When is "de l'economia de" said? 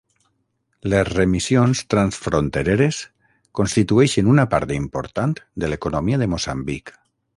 5.65-6.31